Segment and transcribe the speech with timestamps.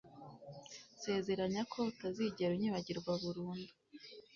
[0.93, 3.71] Nsezeranya ko utazigera unyibagirwa burundu